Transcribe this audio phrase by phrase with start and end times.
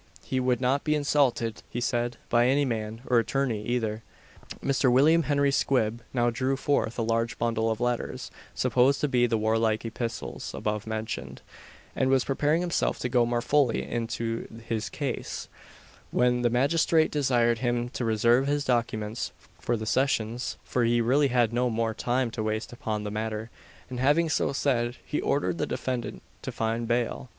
[0.23, 4.01] He would not be insulted, he said, by any man, or attorney either.
[4.59, 4.91] Mr.
[4.91, 9.37] William Henry Squibb now drew forth a large bundle of letters (supposed to be the
[9.37, 11.43] warlike epistles above mentioned)
[11.95, 15.47] and was preparing himself to go more fully into his case,
[16.09, 21.27] when the magistrate desired him to reserve his documents for the sessions, for he really
[21.27, 23.51] had no more time to waste upon the matter;
[23.87, 27.29] and having so said, he ordered the defendant to find bail.